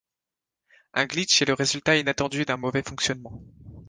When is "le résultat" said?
1.45-1.95